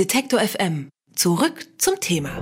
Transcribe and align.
Detektor 0.00 0.40
FM. 0.40 0.88
Zurück 1.14 1.66
zum 1.76 2.00
Thema. 2.00 2.40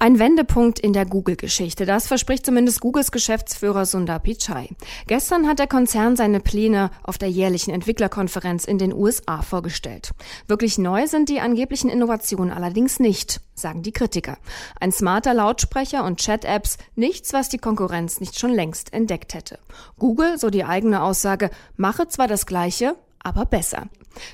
Ein 0.00 0.18
Wendepunkt 0.18 0.80
in 0.80 0.92
der 0.92 1.06
Google-Geschichte. 1.06 1.86
Das 1.86 2.08
verspricht 2.08 2.44
zumindest 2.44 2.80
Googles 2.80 3.12
Geschäftsführer 3.12 3.86
Sundar 3.86 4.18
Pichai. 4.18 4.70
Gestern 5.06 5.46
hat 5.46 5.60
der 5.60 5.68
Konzern 5.68 6.16
seine 6.16 6.40
Pläne 6.40 6.90
auf 7.04 7.16
der 7.16 7.30
jährlichen 7.30 7.70
Entwicklerkonferenz 7.70 8.64
in 8.64 8.78
den 8.78 8.92
USA 8.92 9.42
vorgestellt. 9.42 10.10
Wirklich 10.48 10.78
neu 10.78 11.06
sind 11.06 11.28
die 11.28 11.38
angeblichen 11.38 11.90
Innovationen 11.90 12.52
allerdings 12.52 12.98
nicht, 12.98 13.40
sagen 13.54 13.82
die 13.82 13.92
Kritiker. 13.92 14.38
Ein 14.80 14.90
smarter 14.90 15.32
Lautsprecher 15.32 16.02
und 16.02 16.18
Chat-Apps, 16.18 16.76
nichts, 16.96 17.32
was 17.32 17.50
die 17.50 17.58
Konkurrenz 17.58 18.18
nicht 18.18 18.36
schon 18.36 18.50
längst 18.50 18.92
entdeckt 18.92 19.34
hätte. 19.34 19.60
Google, 19.96 20.38
so 20.40 20.50
die 20.50 20.64
eigene 20.64 21.04
Aussage, 21.04 21.50
mache 21.76 22.08
zwar 22.08 22.26
das 22.26 22.46
Gleiche, 22.46 22.96
aber 23.24 23.46
besser. 23.46 23.88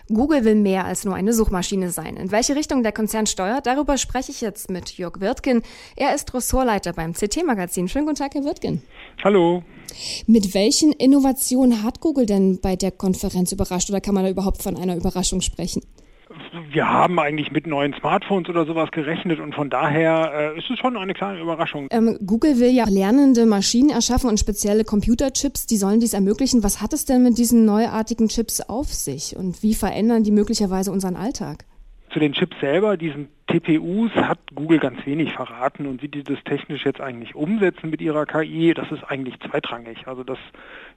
Google 0.08 0.44
will 0.44 0.56
mehr 0.56 0.84
als 0.84 1.04
nur 1.04 1.14
eine 1.14 1.32
Suchmaschine 1.32 1.90
sein. 1.90 2.16
In 2.16 2.30
welche 2.30 2.54
Richtung 2.54 2.82
der 2.82 2.92
Konzern 2.92 3.26
steuert, 3.26 3.66
darüber 3.66 3.96
spreche 3.96 4.30
ich 4.30 4.40
jetzt 4.40 4.70
mit 4.70 4.98
Jörg 4.98 5.20
Wirtgen. 5.20 5.62
Er 5.96 6.14
ist 6.14 6.34
Ressortleiter 6.34 6.92
beim 6.92 7.14
CT-Magazin. 7.14 7.88
Schönen 7.88 8.06
guten 8.06 8.18
Tag, 8.18 8.34
Herr 8.34 8.44
Wirtgen. 8.44 8.82
Hallo. 9.24 9.62
Mit 10.26 10.54
welchen 10.54 10.92
Innovationen 10.92 11.82
hat 11.82 12.00
Google 12.00 12.26
denn 12.26 12.60
bei 12.60 12.76
der 12.76 12.90
Konferenz 12.90 13.52
überrascht 13.52 13.88
oder 13.90 14.00
kann 14.00 14.14
man 14.14 14.24
da 14.24 14.30
überhaupt 14.30 14.62
von 14.62 14.76
einer 14.76 14.96
Überraschung 14.96 15.40
sprechen? 15.40 15.82
Wir 16.70 16.88
haben 16.88 17.18
eigentlich 17.18 17.50
mit 17.50 17.66
neuen 17.66 17.92
Smartphones 17.94 18.48
oder 18.48 18.64
sowas 18.64 18.90
gerechnet 18.92 19.40
und 19.40 19.54
von 19.54 19.68
daher 19.68 20.54
äh, 20.54 20.58
ist 20.58 20.70
es 20.70 20.78
schon 20.78 20.96
eine 20.96 21.14
kleine 21.14 21.40
Überraschung. 21.40 21.88
Ähm, 21.90 22.18
Google 22.24 22.60
will 22.60 22.70
ja 22.70 22.84
lernende 22.88 23.46
Maschinen 23.46 23.90
erschaffen 23.90 24.30
und 24.30 24.38
spezielle 24.38 24.84
Computerchips, 24.84 25.66
die 25.66 25.76
sollen 25.76 26.00
dies 26.00 26.14
ermöglichen. 26.14 26.62
Was 26.62 26.80
hat 26.80 26.92
es 26.92 27.04
denn 27.04 27.22
mit 27.22 27.38
diesen 27.38 27.64
neuartigen 27.64 28.28
Chips 28.28 28.60
auf 28.60 28.92
sich 28.92 29.36
und 29.36 29.62
wie 29.62 29.74
verändern 29.74 30.22
die 30.22 30.30
möglicherweise 30.30 30.92
unseren 30.92 31.16
Alltag? 31.16 31.64
Zu 32.12 32.20
den 32.20 32.32
Chips 32.32 32.56
selber, 32.60 32.96
diesen 32.96 33.28
TPUs, 33.50 34.12
hat 34.14 34.38
Google 34.54 34.78
ganz 34.78 35.04
wenig 35.06 35.32
verraten 35.32 35.86
und 35.86 36.02
wie 36.02 36.08
die 36.08 36.22
das 36.22 36.38
technisch 36.44 36.84
jetzt 36.84 37.00
eigentlich 37.00 37.34
umsetzen 37.34 37.90
mit 37.90 38.00
ihrer 38.00 38.24
KI, 38.24 38.74
das 38.74 38.90
ist 38.92 39.02
eigentlich 39.04 39.40
zweitrangig. 39.40 40.06
Also 40.06 40.22
das 40.22 40.38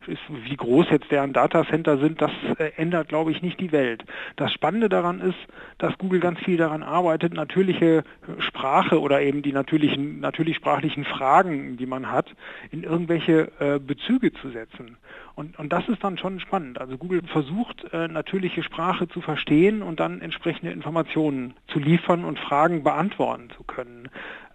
ist, 0.06 0.22
wie 0.30 0.56
groß 0.56 0.88
jetzt 0.92 1.10
deren 1.10 1.34
Datacenter 1.34 1.98
sind, 1.98 2.22
das 2.22 2.32
äh, 2.60 2.72
ändert, 2.78 3.10
glaube 3.10 3.32
ich, 3.32 3.42
nicht 3.42 3.60
die 3.60 3.72
Welt. 3.72 4.04
Das 4.36 4.54
Spannende 4.54 4.88
daran 4.88 5.20
ist, 5.20 5.38
dass 5.80 5.98
Google 5.98 6.20
ganz 6.20 6.40
viel 6.40 6.58
daran 6.58 6.84
arbeitet, 6.84 7.34
natürliche 7.34 8.04
Sprache 8.38 9.02
oder 9.02 9.22
eben 9.22 9.42
die 9.42 9.52
natürlichen, 9.52 10.20
natürlich 10.20 10.58
sprachlichen 10.58 11.06
Fragen, 11.06 11.78
die 11.78 11.88
man 11.88 12.12
hat, 12.12 12.28
in 12.72 12.84
irgendwelche 12.84 13.52
äh, 13.60 13.80
Bezüge 13.80 14.32
zu 14.34 14.50
setzen. 14.50 14.98
Und, 15.36 15.58
und 15.58 15.74
das 15.74 15.88
ist 15.90 16.04
dann 16.04 16.18
schon 16.18 16.40
spannend. 16.40 16.80
Also 16.80 16.98
Google 16.98 17.24
versucht, 17.24 17.92
äh, 17.92 18.08
natürliche 18.08 18.62
Sprache 18.62 19.08
zu 19.08 19.20
verstehen 19.20 19.82
und 19.82 20.00
dann 20.00 20.22
entsprechende 20.22 20.72
Informationen 20.72 21.56
zu 21.68 21.80
liefern 21.80 22.24
und 22.24 22.38
Fragen 22.44 22.84
beantworten 22.84 23.50
zu 23.56 23.64
können. 23.64 24.10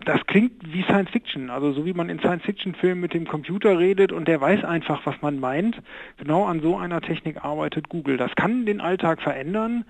Das 0.04 0.24
klingt 0.26 0.52
wie 0.72 0.82
Science 0.82 1.10
Fiction, 1.10 1.50
also 1.50 1.72
so 1.72 1.84
wie 1.84 1.92
man 1.92 2.08
in 2.08 2.20
Science 2.20 2.44
Fiction 2.44 2.74
Filmen 2.74 3.00
mit 3.00 3.14
dem 3.14 3.26
Computer 3.26 3.78
redet 3.78 4.12
und 4.12 4.28
der 4.28 4.40
weiß 4.40 4.64
einfach, 4.64 5.04
was 5.04 5.20
man 5.22 5.40
meint. 5.40 5.80
Genau 6.18 6.44
an 6.44 6.60
so 6.60 6.76
einer 6.76 7.00
Technik 7.00 7.44
arbeitet 7.44 7.88
Google. 7.88 8.16
Das 8.16 8.34
kann 8.36 8.64
den 8.64 8.80
Alltag 8.80 9.20
verändern. 9.20 9.84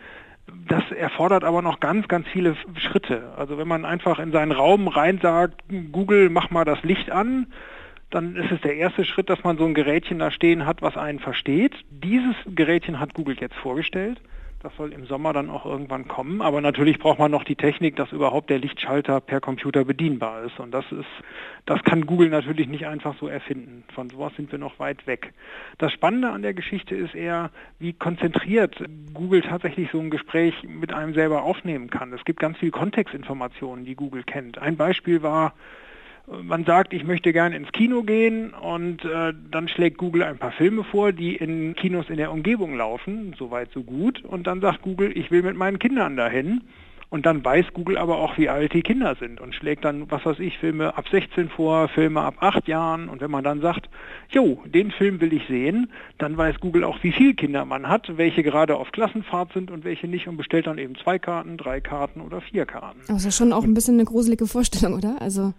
Das 0.66 0.82
erfordert 0.90 1.44
aber 1.44 1.60
noch 1.60 1.78
ganz, 1.80 2.08
ganz 2.08 2.26
viele 2.28 2.56
Schritte. 2.76 3.34
Also 3.36 3.58
wenn 3.58 3.68
man 3.68 3.84
einfach 3.84 4.18
in 4.18 4.32
seinen 4.32 4.52
Raum 4.52 4.88
rein 4.88 5.18
sagt, 5.20 5.62
Google, 5.92 6.30
mach 6.30 6.50
mal 6.50 6.64
das 6.64 6.82
Licht 6.82 7.10
an, 7.10 7.48
dann 8.10 8.36
ist 8.36 8.50
es 8.50 8.60
der 8.62 8.76
erste 8.76 9.04
Schritt, 9.04 9.28
dass 9.28 9.44
man 9.44 9.58
so 9.58 9.66
ein 9.66 9.74
Gerätchen 9.74 10.18
da 10.18 10.30
stehen 10.30 10.64
hat, 10.64 10.80
was 10.80 10.96
einen 10.96 11.18
versteht. 11.18 11.74
Dieses 11.90 12.34
Gerätchen 12.46 12.98
hat 12.98 13.12
Google 13.12 13.36
jetzt 13.38 13.56
vorgestellt. 13.56 14.20
Das 14.60 14.74
soll 14.76 14.92
im 14.92 15.06
Sommer 15.06 15.32
dann 15.32 15.50
auch 15.50 15.64
irgendwann 15.64 16.08
kommen. 16.08 16.42
Aber 16.42 16.60
natürlich 16.60 16.98
braucht 16.98 17.20
man 17.20 17.30
noch 17.30 17.44
die 17.44 17.54
Technik, 17.54 17.94
dass 17.94 18.10
überhaupt 18.10 18.50
der 18.50 18.58
Lichtschalter 18.58 19.20
per 19.20 19.40
Computer 19.40 19.84
bedienbar 19.84 20.42
ist. 20.42 20.58
Und 20.58 20.72
das 20.72 20.84
ist, 20.90 21.06
das 21.64 21.82
kann 21.84 22.06
Google 22.06 22.28
natürlich 22.30 22.66
nicht 22.66 22.86
einfach 22.86 23.14
so 23.20 23.28
erfinden. 23.28 23.84
Von 23.94 24.10
sowas 24.10 24.32
sind 24.36 24.50
wir 24.50 24.58
noch 24.58 24.80
weit 24.80 25.06
weg. 25.06 25.32
Das 25.78 25.92
Spannende 25.92 26.30
an 26.30 26.42
der 26.42 26.54
Geschichte 26.54 26.96
ist 26.96 27.14
eher, 27.14 27.50
wie 27.78 27.92
konzentriert 27.92 28.82
Google 29.14 29.42
tatsächlich 29.42 29.90
so 29.92 30.00
ein 30.00 30.10
Gespräch 30.10 30.54
mit 30.64 30.92
einem 30.92 31.14
selber 31.14 31.44
aufnehmen 31.44 31.88
kann. 31.88 32.12
Es 32.12 32.24
gibt 32.24 32.40
ganz 32.40 32.58
viele 32.58 32.72
Kontextinformationen, 32.72 33.84
die 33.84 33.94
Google 33.94 34.24
kennt. 34.24 34.58
Ein 34.58 34.76
Beispiel 34.76 35.22
war, 35.22 35.54
man 36.42 36.64
sagt, 36.64 36.92
ich 36.92 37.04
möchte 37.04 37.32
gerne 37.32 37.56
ins 37.56 37.72
Kino 37.72 38.02
gehen 38.02 38.52
und 38.52 39.04
äh, 39.04 39.32
dann 39.50 39.68
schlägt 39.68 39.98
Google 39.98 40.22
ein 40.22 40.38
paar 40.38 40.52
Filme 40.52 40.84
vor, 40.84 41.12
die 41.12 41.36
in 41.36 41.74
Kinos 41.74 42.10
in 42.10 42.16
der 42.16 42.32
Umgebung 42.32 42.76
laufen, 42.76 43.34
soweit 43.38 43.70
so 43.72 43.82
gut. 43.82 44.24
Und 44.24 44.46
dann 44.46 44.60
sagt 44.60 44.82
Google, 44.82 45.16
ich 45.16 45.30
will 45.30 45.42
mit 45.42 45.56
meinen 45.56 45.78
Kindern 45.78 46.16
dahin. 46.16 46.62
Und 47.10 47.24
dann 47.24 47.42
weiß 47.42 47.66
Google 47.72 47.96
aber 47.96 48.18
auch, 48.18 48.36
wie 48.36 48.50
alt 48.50 48.74
die 48.74 48.82
Kinder 48.82 49.16
sind 49.18 49.40
und 49.40 49.54
schlägt 49.54 49.82
dann, 49.86 50.10
was 50.10 50.26
weiß 50.26 50.40
ich, 50.40 50.58
Filme 50.58 50.94
ab 50.94 51.06
16 51.10 51.48
vor, 51.48 51.88
Filme 51.88 52.20
ab 52.20 52.34
8 52.40 52.68
Jahren. 52.68 53.08
Und 53.08 53.22
wenn 53.22 53.30
man 53.30 53.42
dann 53.42 53.62
sagt, 53.62 53.88
jo, 54.28 54.62
den 54.66 54.90
Film 54.90 55.18
will 55.22 55.32
ich 55.32 55.46
sehen, 55.46 55.90
dann 56.18 56.36
weiß 56.36 56.60
Google 56.60 56.84
auch, 56.84 57.02
wie 57.02 57.12
viele 57.12 57.32
Kinder 57.32 57.64
man 57.64 57.88
hat, 57.88 58.18
welche 58.18 58.42
gerade 58.42 58.76
auf 58.76 58.92
Klassenfahrt 58.92 59.54
sind 59.54 59.70
und 59.70 59.84
welche 59.84 60.06
nicht 60.06 60.28
und 60.28 60.36
bestellt 60.36 60.66
dann 60.66 60.76
eben 60.76 60.96
zwei 60.96 61.18
Karten, 61.18 61.56
drei 61.56 61.80
Karten 61.80 62.20
oder 62.20 62.42
vier 62.42 62.66
Karten. 62.66 63.00
Das 63.08 63.24
ist 63.24 63.38
schon 63.38 63.54
auch 63.54 63.64
ein 63.64 63.72
bisschen 63.72 63.94
eine 63.94 64.04
gruselige 64.04 64.46
Vorstellung, 64.46 64.92
oder? 64.92 65.16
Also 65.22 65.54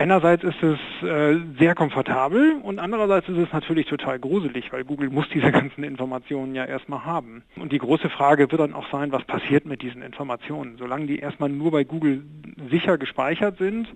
Einerseits 0.00 0.44
ist 0.44 0.62
es 0.62 0.78
äh, 1.02 1.40
sehr 1.58 1.74
komfortabel 1.74 2.60
und 2.62 2.78
andererseits 2.78 3.28
ist 3.28 3.36
es 3.36 3.52
natürlich 3.52 3.86
total 3.86 4.20
gruselig, 4.20 4.72
weil 4.72 4.84
Google 4.84 5.10
muss 5.10 5.28
diese 5.34 5.50
ganzen 5.50 5.82
Informationen 5.82 6.54
ja 6.54 6.64
erstmal 6.64 7.04
haben. 7.04 7.42
Und 7.56 7.72
die 7.72 7.78
große 7.78 8.08
Frage 8.08 8.48
wird 8.48 8.60
dann 8.60 8.74
auch 8.74 8.88
sein, 8.92 9.10
was 9.10 9.24
passiert 9.24 9.66
mit 9.66 9.82
diesen 9.82 10.02
Informationen. 10.02 10.76
Solange 10.78 11.06
die 11.06 11.18
erstmal 11.18 11.48
nur 11.48 11.72
bei 11.72 11.82
Google 11.82 12.22
sicher 12.70 12.96
gespeichert 12.96 13.58
sind, 13.58 13.88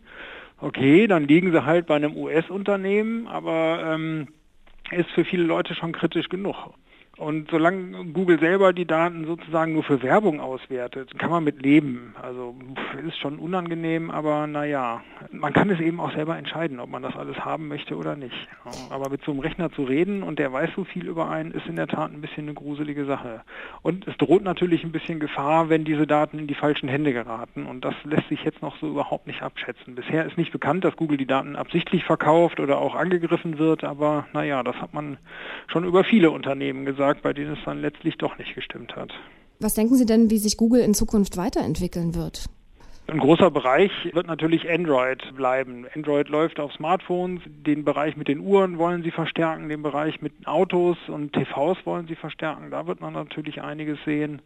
okay, 0.60 1.06
dann 1.06 1.28
liegen 1.28 1.52
sie 1.52 1.64
halt 1.64 1.86
bei 1.86 1.94
einem 1.94 2.16
US-Unternehmen, 2.16 3.28
aber 3.28 3.94
ähm, 3.94 4.26
ist 4.90 5.10
für 5.12 5.24
viele 5.24 5.44
Leute 5.44 5.76
schon 5.76 5.92
kritisch 5.92 6.28
genug. 6.28 6.74
Und 7.18 7.50
solange 7.50 8.06
Google 8.06 8.40
selber 8.40 8.72
die 8.72 8.86
Daten 8.86 9.26
sozusagen 9.26 9.74
nur 9.74 9.82
für 9.82 10.02
Werbung 10.02 10.40
auswertet, 10.40 11.18
kann 11.18 11.30
man 11.30 11.44
mit 11.44 11.60
leben. 11.60 12.14
Also 12.20 12.54
ist 13.06 13.18
schon 13.18 13.38
unangenehm, 13.38 14.10
aber 14.10 14.46
naja, 14.46 15.02
man 15.30 15.52
kann 15.52 15.68
es 15.68 15.78
eben 15.78 16.00
auch 16.00 16.12
selber 16.14 16.38
entscheiden, 16.38 16.80
ob 16.80 16.88
man 16.88 17.02
das 17.02 17.14
alles 17.14 17.36
haben 17.36 17.68
möchte 17.68 17.96
oder 17.96 18.16
nicht. 18.16 18.48
Aber 18.88 19.10
mit 19.10 19.22
so 19.24 19.32
einem 19.32 19.40
Rechner 19.40 19.70
zu 19.70 19.84
reden 19.84 20.22
und 20.22 20.38
der 20.38 20.54
weiß 20.54 20.70
so 20.74 20.84
viel 20.84 21.06
über 21.06 21.28
einen, 21.28 21.52
ist 21.52 21.66
in 21.66 21.76
der 21.76 21.86
Tat 21.86 22.12
ein 22.12 22.22
bisschen 22.22 22.44
eine 22.44 22.54
gruselige 22.54 23.04
Sache. 23.04 23.42
Und 23.82 24.08
es 24.08 24.16
droht 24.16 24.42
natürlich 24.42 24.82
ein 24.82 24.92
bisschen 24.92 25.20
Gefahr, 25.20 25.68
wenn 25.68 25.84
diese 25.84 26.06
Daten 26.06 26.38
in 26.38 26.46
die 26.46 26.54
falschen 26.54 26.88
Hände 26.88 27.12
geraten. 27.12 27.66
Und 27.66 27.84
das 27.84 27.94
lässt 28.04 28.30
sich 28.30 28.42
jetzt 28.42 28.62
noch 28.62 28.78
so 28.78 28.88
überhaupt 28.88 29.26
nicht 29.26 29.42
abschätzen. 29.42 29.96
Bisher 29.96 30.24
ist 30.24 30.38
nicht 30.38 30.50
bekannt, 30.50 30.82
dass 30.84 30.96
Google 30.96 31.18
die 31.18 31.26
Daten 31.26 31.56
absichtlich 31.56 32.04
verkauft 32.04 32.58
oder 32.58 32.78
auch 32.78 32.94
angegriffen 32.94 33.58
wird, 33.58 33.84
aber 33.84 34.26
naja, 34.32 34.62
das 34.62 34.76
hat 34.76 34.94
man 34.94 35.18
schon 35.66 35.84
über 35.84 36.04
viele 36.04 36.30
Unternehmen 36.30 36.86
gesagt 36.86 37.01
gesagt, 37.02 37.22
bei 37.22 37.32
denen 37.32 37.54
es 37.54 37.58
dann 37.64 37.80
letztlich 37.80 38.16
doch 38.16 38.38
nicht 38.38 38.54
gestimmt 38.54 38.94
hat. 38.94 39.12
Was 39.58 39.74
denken 39.74 39.96
Sie 39.96 40.06
denn, 40.06 40.30
wie 40.30 40.38
sich 40.38 40.56
Google 40.56 40.82
in 40.82 40.94
Zukunft 40.94 41.36
weiterentwickeln 41.36 42.14
wird? 42.14 42.46
Ein 43.08 43.18
großer 43.18 43.50
Bereich 43.50 43.90
wird 44.12 44.28
natürlich 44.28 44.70
Android 44.70 45.20
bleiben. 45.34 45.86
Android 45.96 46.28
läuft 46.28 46.60
auf 46.60 46.72
Smartphones, 46.72 47.42
den 47.46 47.84
Bereich 47.84 48.16
mit 48.16 48.28
den 48.28 48.38
Uhren 48.38 48.78
wollen 48.78 49.02
sie 49.02 49.10
verstärken, 49.10 49.68
den 49.68 49.82
Bereich 49.82 50.22
mit 50.22 50.46
Autos 50.46 50.96
und 51.08 51.32
TVs 51.32 51.84
wollen 51.84 52.06
sie 52.06 52.14
verstärken. 52.14 52.70
Da 52.70 52.86
wird 52.86 53.00
man 53.00 53.14
natürlich 53.14 53.60
einiges 53.60 53.98
sehen 54.04 54.40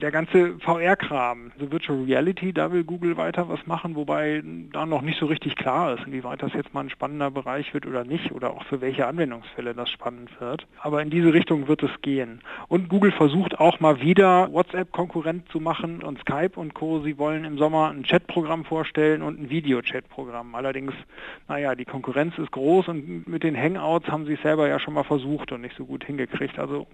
der 0.00 0.10
ganze 0.10 0.58
VR-Kram, 0.60 1.52
also 1.54 1.72
Virtual 1.72 2.02
Reality, 2.04 2.52
da 2.52 2.72
will 2.72 2.84
Google 2.84 3.16
weiter 3.16 3.48
was 3.48 3.66
machen, 3.66 3.96
wobei 3.96 4.42
da 4.72 4.86
noch 4.86 5.02
nicht 5.02 5.18
so 5.18 5.26
richtig 5.26 5.56
klar 5.56 5.94
ist, 5.94 6.06
inwieweit 6.06 6.42
das 6.42 6.52
jetzt 6.54 6.72
mal 6.72 6.80
ein 6.80 6.90
spannender 6.90 7.30
Bereich 7.30 7.74
wird 7.74 7.86
oder 7.86 8.04
nicht 8.04 8.32
oder 8.32 8.50
auch 8.50 8.64
für 8.64 8.80
welche 8.80 9.06
Anwendungsfälle 9.06 9.74
das 9.74 9.90
spannend 9.90 10.30
wird. 10.40 10.66
Aber 10.80 11.02
in 11.02 11.10
diese 11.10 11.32
Richtung 11.32 11.68
wird 11.68 11.82
es 11.82 11.90
gehen. 12.02 12.40
Und 12.68 12.88
Google 12.88 13.12
versucht 13.12 13.58
auch 13.58 13.80
mal 13.80 14.00
wieder 14.00 14.52
WhatsApp-Konkurrent 14.52 15.48
zu 15.50 15.60
machen 15.60 16.02
und 16.02 16.20
Skype 16.20 16.52
und 16.56 16.74
Co. 16.74 17.00
Sie 17.00 17.18
wollen 17.18 17.44
im 17.44 17.58
Sommer 17.58 17.90
ein 17.90 18.04
Chatprogramm 18.04 18.64
vorstellen 18.64 19.22
und 19.22 19.40
ein 19.40 19.50
Video-Chat-Programm. 19.50 20.54
Allerdings, 20.54 20.92
naja, 21.48 21.74
die 21.74 21.84
Konkurrenz 21.84 22.38
ist 22.38 22.52
groß 22.52 22.88
und 22.88 23.26
mit 23.26 23.42
den 23.42 23.56
Hangouts 23.56 24.08
haben 24.08 24.26
sie 24.26 24.34
es 24.34 24.42
selber 24.42 24.68
ja 24.68 24.78
schon 24.78 24.94
mal 24.94 25.04
versucht 25.04 25.52
und 25.52 25.62
nicht 25.62 25.76
so 25.76 25.84
gut 25.84 26.04
hingekriegt. 26.04 26.58
Also 26.58 26.86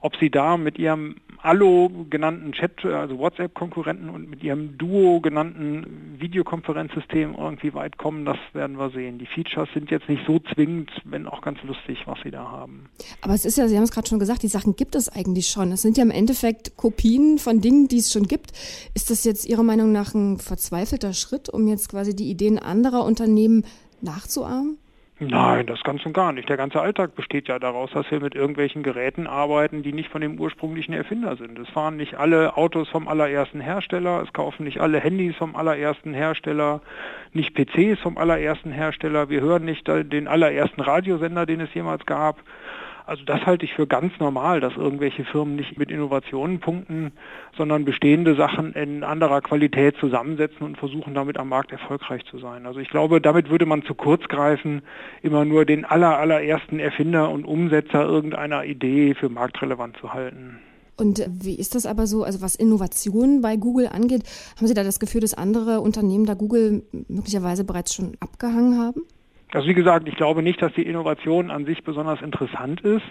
ob 0.00 0.16
sie 0.16 0.30
da 0.30 0.56
mit 0.56 0.78
ihrem 0.78 1.16
Allo 1.38 1.90
genannten 2.10 2.41
genannten 2.42 2.52
Chat, 2.52 2.84
also 2.84 3.18
WhatsApp-Konkurrenten 3.18 4.10
und 4.10 4.28
mit 4.28 4.42
ihrem 4.42 4.76
Duo 4.78 5.20
genannten 5.20 6.16
Videokonferenzsystem 6.18 7.34
irgendwie 7.38 7.74
weit 7.74 7.98
kommen, 7.98 8.24
das 8.24 8.38
werden 8.52 8.78
wir 8.78 8.90
sehen. 8.90 9.18
Die 9.18 9.26
Features 9.26 9.68
sind 9.72 9.90
jetzt 9.90 10.08
nicht 10.08 10.22
so 10.26 10.40
zwingend, 10.54 10.90
wenn 11.04 11.26
auch 11.26 11.42
ganz 11.42 11.62
lustig, 11.62 11.98
was 12.06 12.18
sie 12.22 12.30
da 12.30 12.50
haben. 12.50 12.88
Aber 13.20 13.34
es 13.34 13.44
ist 13.44 13.56
ja, 13.58 13.68
Sie 13.68 13.76
haben 13.76 13.84
es 13.84 13.92
gerade 13.92 14.08
schon 14.08 14.18
gesagt, 14.18 14.42
die 14.42 14.48
Sachen 14.48 14.76
gibt 14.76 14.94
es 14.94 15.08
eigentlich 15.08 15.48
schon. 15.48 15.72
Es 15.72 15.82
sind 15.82 15.96
ja 15.96 16.02
im 16.02 16.10
Endeffekt 16.10 16.76
Kopien 16.76 17.38
von 17.38 17.60
Dingen, 17.60 17.88
die 17.88 17.98
es 17.98 18.12
schon 18.12 18.24
gibt. 18.24 18.52
Ist 18.94 19.10
das 19.10 19.24
jetzt 19.24 19.46
Ihrer 19.48 19.62
Meinung 19.62 19.92
nach 19.92 20.14
ein 20.14 20.38
verzweifelter 20.38 21.12
Schritt, 21.12 21.48
um 21.48 21.68
jetzt 21.68 21.88
quasi 21.90 22.14
die 22.14 22.30
Ideen 22.30 22.58
anderer 22.58 23.04
Unternehmen 23.04 23.64
nachzuahmen? 24.00 24.78
Nein, 25.18 25.66
das 25.66 25.82
ganz 25.84 26.04
und 26.04 26.14
gar 26.14 26.32
nicht. 26.32 26.48
Der 26.48 26.56
ganze 26.56 26.80
Alltag 26.80 27.14
besteht 27.14 27.46
ja 27.46 27.58
daraus, 27.58 27.90
dass 27.92 28.10
wir 28.10 28.18
mit 28.18 28.34
irgendwelchen 28.34 28.82
Geräten 28.82 29.26
arbeiten, 29.26 29.82
die 29.82 29.92
nicht 29.92 30.10
von 30.10 30.20
dem 30.20 30.40
ursprünglichen 30.40 30.94
Erfinder 30.94 31.36
sind. 31.36 31.58
Es 31.58 31.68
fahren 31.68 31.96
nicht 31.96 32.14
alle 32.14 32.56
Autos 32.56 32.88
vom 32.88 33.06
allerersten 33.06 33.60
Hersteller, 33.60 34.22
es 34.22 34.32
kaufen 34.32 34.64
nicht 34.64 34.80
alle 34.80 34.98
Handys 34.98 35.36
vom 35.36 35.54
allerersten 35.54 36.12
Hersteller, 36.12 36.80
nicht 37.32 37.54
PCs 37.54 38.00
vom 38.00 38.18
allerersten 38.18 38.72
Hersteller, 38.72 39.28
wir 39.28 39.42
hören 39.42 39.64
nicht 39.64 39.86
den 39.86 40.26
allerersten 40.26 40.80
Radiosender, 40.80 41.46
den 41.46 41.60
es 41.60 41.72
jemals 41.72 42.04
gab. 42.06 42.40
Also 43.06 43.24
das 43.24 43.44
halte 43.46 43.64
ich 43.64 43.74
für 43.74 43.86
ganz 43.86 44.12
normal, 44.20 44.60
dass 44.60 44.76
irgendwelche 44.76 45.24
Firmen 45.24 45.56
nicht 45.56 45.78
mit 45.78 45.90
Innovationen 45.90 46.60
punkten, 46.60 47.12
sondern 47.56 47.84
bestehende 47.84 48.36
Sachen 48.36 48.72
in 48.74 49.02
anderer 49.02 49.40
Qualität 49.40 49.96
zusammensetzen 49.98 50.64
und 50.64 50.78
versuchen 50.78 51.14
damit 51.14 51.38
am 51.38 51.48
Markt 51.48 51.72
erfolgreich 51.72 52.24
zu 52.30 52.38
sein. 52.38 52.66
Also 52.66 52.80
ich 52.80 52.90
glaube, 52.90 53.20
damit 53.20 53.50
würde 53.50 53.66
man 53.66 53.82
zu 53.82 53.94
kurz 53.94 54.28
greifen, 54.28 54.82
immer 55.22 55.44
nur 55.44 55.64
den 55.64 55.84
aller, 55.84 56.18
allerersten 56.18 56.78
Erfinder 56.78 57.30
und 57.30 57.44
Umsetzer 57.44 58.04
irgendeiner 58.04 58.64
Idee 58.64 59.14
für 59.14 59.28
marktrelevant 59.28 59.96
zu 59.96 60.12
halten. 60.12 60.58
Und 60.96 61.26
wie 61.28 61.56
ist 61.56 61.74
das 61.74 61.86
aber 61.86 62.06
so, 62.06 62.22
also 62.22 62.42
was 62.42 62.54
Innovationen 62.54 63.40
bei 63.40 63.56
Google 63.56 63.88
angeht, 63.88 64.22
haben 64.56 64.66
Sie 64.66 64.74
da 64.74 64.84
das 64.84 65.00
Gefühl, 65.00 65.22
dass 65.22 65.34
andere 65.34 65.80
Unternehmen 65.80 66.26
da 66.26 66.34
Google 66.34 66.84
möglicherweise 67.08 67.64
bereits 67.64 67.94
schon 67.94 68.12
abgehangen 68.20 68.78
haben? 68.78 69.02
Also 69.54 69.68
wie 69.68 69.74
gesagt, 69.74 70.08
ich 70.08 70.16
glaube 70.16 70.42
nicht, 70.42 70.62
dass 70.62 70.72
die 70.72 70.86
Innovation 70.86 71.50
an 71.50 71.66
sich 71.66 71.84
besonders 71.84 72.22
interessant 72.22 72.80
ist. 72.80 73.04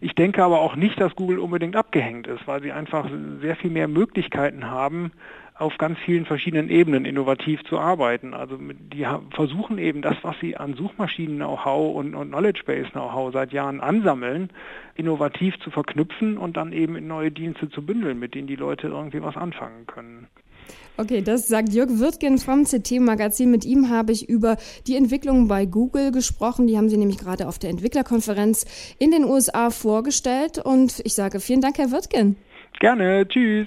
Ich 0.00 0.14
denke 0.14 0.44
aber 0.44 0.60
auch 0.60 0.76
nicht, 0.76 1.00
dass 1.00 1.14
Google 1.16 1.38
unbedingt 1.38 1.76
abgehängt 1.76 2.26
ist, 2.26 2.46
weil 2.46 2.62
sie 2.62 2.72
einfach 2.72 3.08
sehr 3.40 3.56
viel 3.56 3.70
mehr 3.70 3.88
Möglichkeiten 3.88 4.70
haben, 4.70 5.12
auf 5.58 5.76
ganz 5.76 5.98
vielen 5.98 6.24
verschiedenen 6.24 6.70
Ebenen 6.70 7.04
innovativ 7.04 7.64
zu 7.64 7.78
arbeiten. 7.78 8.32
Also 8.32 8.56
die 8.56 9.06
versuchen 9.34 9.78
eben 9.78 10.02
das, 10.02 10.16
was 10.22 10.36
sie 10.40 10.56
an 10.56 10.74
Suchmaschinen-Know-how 10.74 11.96
und, 11.96 12.14
und 12.14 12.28
Knowledge-Base-Know-how 12.28 13.32
seit 13.32 13.52
Jahren 13.52 13.80
ansammeln, 13.80 14.50
innovativ 14.94 15.58
zu 15.58 15.70
verknüpfen 15.70 16.38
und 16.38 16.56
dann 16.56 16.72
eben 16.72 16.94
in 16.94 17.08
neue 17.08 17.32
Dienste 17.32 17.68
zu 17.68 17.84
bündeln, 17.84 18.20
mit 18.20 18.36
denen 18.36 18.46
die 18.46 18.56
Leute 18.56 18.86
irgendwie 18.86 19.20
was 19.20 19.36
anfangen 19.36 19.86
können. 19.86 20.28
Okay, 20.96 21.22
das 21.22 21.48
sagt 21.48 21.70
Jörg 21.70 21.90
Wirtgen 21.98 22.38
vom 22.38 22.64
CT-Magazin. 22.64 23.50
Mit 23.50 23.64
ihm 23.64 23.88
habe 23.88 24.12
ich 24.12 24.28
über 24.28 24.56
die 24.86 24.96
Entwicklung 24.96 25.48
bei 25.48 25.64
Google 25.64 26.12
gesprochen. 26.12 26.66
Die 26.66 26.76
haben 26.76 26.88
Sie 26.88 26.96
nämlich 26.96 27.18
gerade 27.18 27.48
auf 27.48 27.58
der 27.58 27.70
Entwicklerkonferenz 27.70 28.94
in 28.98 29.10
den 29.10 29.24
USA 29.24 29.70
vorgestellt. 29.70 30.58
Und 30.58 31.00
ich 31.04 31.14
sage 31.14 31.40
vielen 31.40 31.60
Dank, 31.60 31.78
Herr 31.78 31.90
Wirtgen. 31.90 32.36
Gerne, 32.80 33.26
tschüss. 33.28 33.66